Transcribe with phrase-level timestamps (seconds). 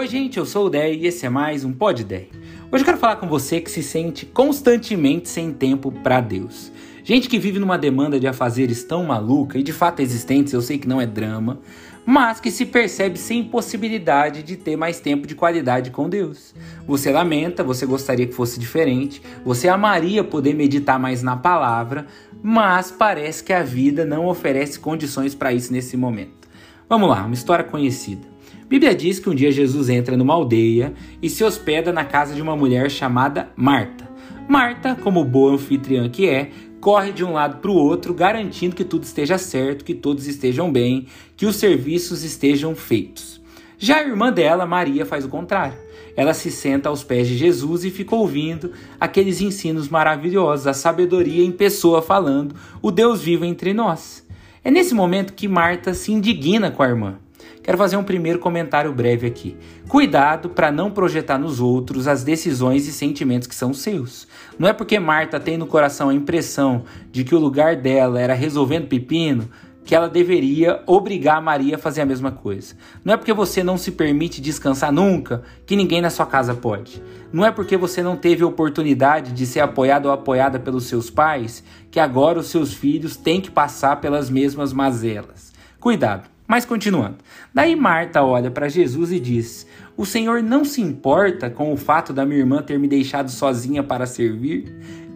[0.00, 2.28] Oi, gente, eu sou o Dé e esse é mais um Pod Dé.
[2.72, 6.72] Hoje eu quero falar com você que se sente constantemente sem tempo para Deus.
[7.04, 10.78] Gente que vive numa demanda de afazeres tão maluca e de fato existentes, eu sei
[10.78, 11.60] que não é drama,
[12.06, 16.54] mas que se percebe sem possibilidade de ter mais tempo de qualidade com Deus.
[16.86, 22.06] Você lamenta, você gostaria que fosse diferente, você amaria poder meditar mais na palavra,
[22.42, 26.48] mas parece que a vida não oferece condições para isso nesse momento.
[26.88, 28.29] Vamos lá, uma história conhecida.
[28.70, 32.40] Bíblia diz que um dia Jesus entra numa aldeia e se hospeda na casa de
[32.40, 34.08] uma mulher chamada Marta.
[34.48, 38.84] Marta, como boa anfitriã que é, corre de um lado para o outro, garantindo que
[38.84, 43.40] tudo esteja certo, que todos estejam bem, que os serviços estejam feitos.
[43.76, 45.76] Já a irmã dela, Maria, faz o contrário.
[46.16, 51.44] Ela se senta aos pés de Jesus e fica ouvindo aqueles ensinos maravilhosos, a sabedoria
[51.44, 54.24] em pessoa falando, o Deus vivo entre nós.
[54.62, 57.18] É nesse momento que Marta se indigna com a irmã.
[57.62, 59.56] Quero fazer um primeiro comentário breve aqui.
[59.86, 64.26] Cuidado para não projetar nos outros as decisões e sentimentos que são seus.
[64.58, 68.32] Não é porque Marta tem no coração a impressão de que o lugar dela era
[68.32, 69.48] resolvendo pepino
[69.84, 72.76] que ela deveria obrigar Maria a fazer a mesma coisa.
[73.04, 77.02] Não é porque você não se permite descansar nunca que ninguém na sua casa pode.
[77.32, 81.64] Não é porque você não teve oportunidade de ser apoiado ou apoiada pelos seus pais
[81.90, 85.52] que agora os seus filhos têm que passar pelas mesmas mazelas.
[85.78, 86.28] Cuidado.
[86.50, 87.18] Mas continuando.
[87.54, 92.12] Daí Marta olha para Jesus e diz: O Senhor não se importa com o fato
[92.12, 94.64] da minha irmã ter me deixado sozinha para servir?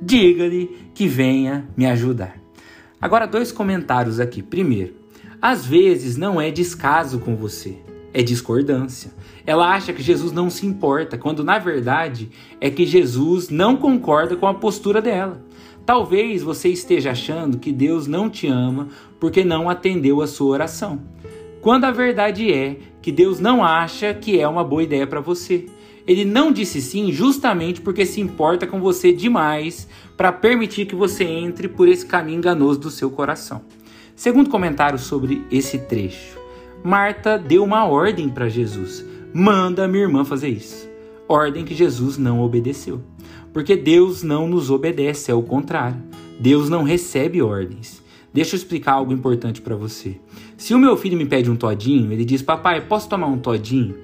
[0.00, 2.36] Diga-lhe que venha me ajudar.
[3.00, 4.44] Agora, dois comentários aqui.
[4.44, 4.94] Primeiro,
[5.42, 7.78] às vezes não é descaso com você,
[8.12, 9.10] é discordância.
[9.44, 14.36] Ela acha que Jesus não se importa, quando na verdade é que Jesus não concorda
[14.36, 15.42] com a postura dela.
[15.84, 18.88] Talvez você esteja achando que Deus não te ama
[19.19, 21.00] porque não atendeu a sua oração.
[21.64, 25.64] Quando a verdade é que Deus não acha que é uma boa ideia para você.
[26.06, 31.24] Ele não disse sim justamente porque se importa com você demais para permitir que você
[31.24, 33.62] entre por esse caminho enganoso do seu coração.
[34.14, 36.38] Segundo comentário sobre esse trecho.
[36.84, 40.86] Marta deu uma ordem para Jesus: manda minha irmã fazer isso.
[41.26, 43.00] Ordem que Jesus não obedeceu.
[43.54, 45.97] Porque Deus não nos obedece, é o contrário.
[46.38, 48.03] Deus não recebe ordens.
[48.34, 50.17] Deixa eu explicar algo importante para você.
[50.56, 53.95] Se o meu filho me pede um todinho, ele diz: Papai, posso tomar um todinho?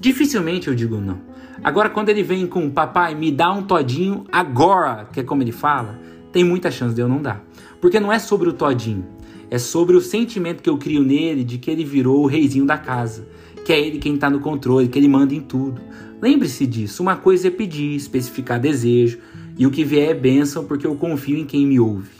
[0.00, 1.20] Dificilmente eu digo não.
[1.62, 5.52] Agora, quando ele vem com papai, me dá um todinho agora, que é como ele
[5.52, 5.96] fala,
[6.32, 7.44] tem muita chance de eu não dar.
[7.80, 9.06] Porque não é sobre o todinho,
[9.48, 12.78] é sobre o sentimento que eu crio nele de que ele virou o reizinho da
[12.78, 13.28] casa,
[13.64, 15.80] que é ele quem está no controle, que ele manda em tudo.
[16.20, 19.20] Lembre-se disso: uma coisa é pedir, especificar desejo,
[19.56, 22.17] e o que vier é bênção porque eu confio em quem me ouve.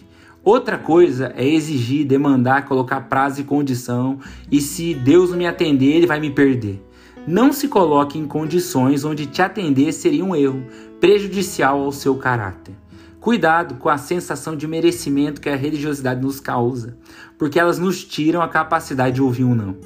[0.48, 4.18] Outra coisa é exigir, demandar, colocar prazo e condição,
[4.50, 6.82] e se Deus não me atender, ele vai me perder.
[7.26, 10.64] Não se coloque em condições onde te atender seria um erro,
[10.98, 12.74] prejudicial ao seu caráter.
[13.20, 16.96] Cuidado com a sensação de merecimento que a religiosidade nos causa,
[17.36, 19.76] porque elas nos tiram a capacidade de ouvir um não.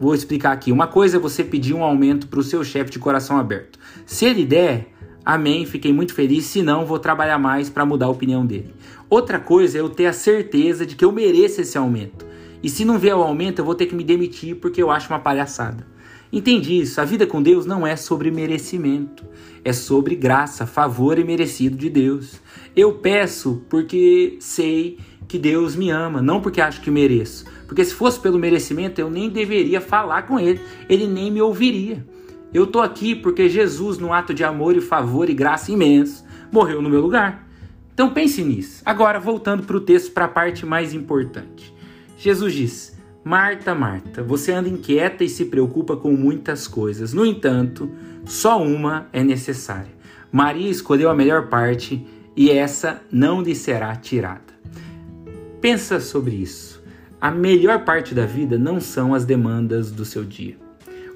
[0.00, 0.72] Vou explicar aqui.
[0.72, 3.78] Uma coisa é você pedir um aumento para o seu chefe de coração aberto.
[4.04, 4.88] Se ele der,
[5.24, 6.44] amém, fiquei muito feliz.
[6.44, 8.74] Se não, vou trabalhar mais para mudar a opinião dele.
[9.08, 12.26] Outra coisa é eu ter a certeza de que eu mereço esse aumento.
[12.62, 15.10] E se não vier o aumento, eu vou ter que me demitir porque eu acho
[15.10, 15.86] uma palhaçada.
[16.32, 17.00] Entendi isso.
[17.00, 19.24] A vida com Deus não é sobre merecimento,
[19.64, 22.40] é sobre graça, favor e merecido de Deus.
[22.74, 24.98] Eu peço porque sei
[25.28, 27.44] que Deus me ama, não porque acho que mereço.
[27.66, 32.04] Porque se fosse pelo merecimento, eu nem deveria falar com ele, ele nem me ouviria.
[32.54, 36.80] Eu tô aqui porque Jesus, num ato de amor e favor e graça imenso, morreu
[36.80, 37.48] no meu lugar.
[37.92, 38.80] Então pense nisso.
[38.86, 41.74] Agora, voltando para o texto, para a parte mais importante.
[42.16, 47.12] Jesus diz: Marta, Marta, você anda inquieta e se preocupa com muitas coisas.
[47.12, 47.90] No entanto,
[48.24, 49.92] só uma é necessária.
[50.30, 54.54] Maria escolheu a melhor parte e essa não lhe será tirada.
[55.60, 56.80] Pensa sobre isso.
[57.20, 60.63] A melhor parte da vida não são as demandas do seu dia.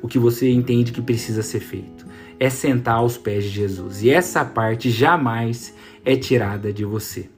[0.02, 2.06] O que você entende que precisa ser feito
[2.38, 4.02] é sentar aos pés de Jesus.
[4.02, 5.74] E essa parte jamais
[6.04, 7.28] é tirada de você.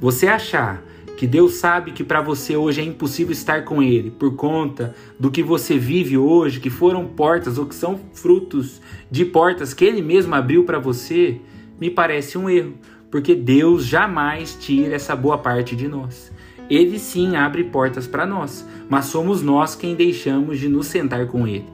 [0.00, 0.82] Você achar
[1.16, 5.30] que Deus sabe que para você hoje é impossível estar com Ele por conta do
[5.30, 8.80] que você vive hoje, que foram portas ou que são frutos
[9.10, 11.40] de portas que Ele mesmo abriu para você,
[11.80, 12.74] me parece um erro,
[13.10, 16.30] porque Deus jamais tira essa boa parte de nós.
[16.70, 21.48] Ele sim abre portas para nós, mas somos nós quem deixamos de nos sentar com
[21.48, 21.66] Ele.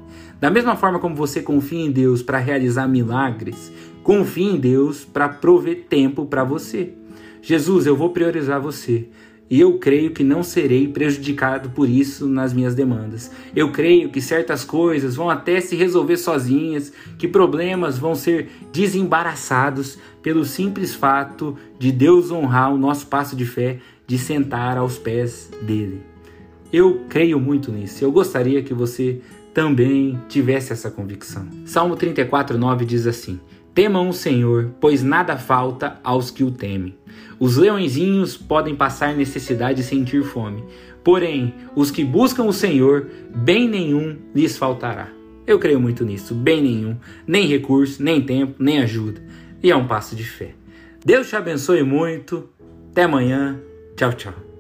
[0.45, 5.27] Da mesma forma como você confia em Deus para realizar milagres, confie em Deus para
[5.27, 6.93] prover tempo para você.
[7.41, 9.09] Jesus, eu vou priorizar você.
[9.49, 13.31] E eu creio que não serei prejudicado por isso nas minhas demandas.
[13.57, 19.99] Eu creio que certas coisas vão até se resolver sozinhas, que problemas vão ser desembaraçados
[20.23, 25.51] pelo simples fato de Deus honrar o nosso passo de fé de sentar aos pés
[25.63, 26.03] dele.
[26.71, 28.05] Eu creio muito nisso.
[28.05, 29.23] Eu gostaria que você
[29.55, 31.47] também tivesse essa convicção.
[31.65, 33.41] Salmo 34, 9 diz assim:
[33.73, 36.99] Temam o Senhor, pois nada falta aos que o temem.
[37.39, 40.65] Os leõezinhos podem passar necessidade e sentir fome,
[41.05, 45.09] porém, os que buscam o Senhor, bem nenhum lhes faltará.
[45.47, 46.97] Eu creio muito nisso, bem nenhum,
[47.27, 49.23] nem recurso, nem tempo, nem ajuda.
[49.63, 50.55] E é um passo de fé.
[51.05, 52.49] Deus te abençoe muito.
[52.91, 53.61] Até amanhã.
[53.97, 54.54] Tchau, tchau.